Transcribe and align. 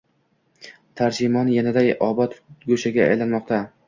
Tallimarjon 1.01 1.51
yanada 1.55 1.83
obod 2.07 2.33
go‘shaga 2.71 3.05
aylanmoqda 3.11 3.61